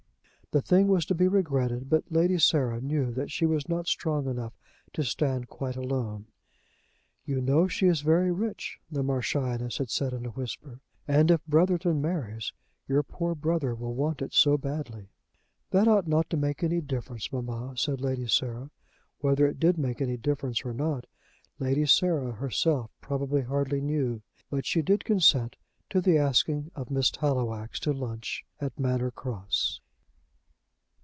[0.53, 4.27] The thing was to be regretted, but Lady Sarah knew that she was not strong
[4.27, 4.51] enough
[4.91, 6.25] to stand quite alone.
[7.23, 11.39] "You know she is very rich," the Marchioness had said in a whisper; "and if
[11.45, 12.51] Brotherton marries,
[12.85, 15.07] your poor brother will want it so badly."
[15.69, 18.71] "That ought not to make any difference, mamma," said Lady Sarah.
[19.19, 21.07] Whether it did make any difference or not,
[21.59, 25.55] Lady Sarah herself probably hardly knew; but she did consent
[25.91, 29.79] to the asking of Miss Tallowax to lunch at Manor Cross.